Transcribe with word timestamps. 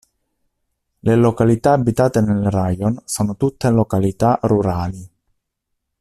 Le 1.01 1.15
località 1.15 1.73
abitate 1.73 2.21
nel 2.21 2.49
rajon 2.49 2.99
sono 3.05 3.37
tutte 3.37 3.69
località 3.69 4.39
rurali. 4.41 5.07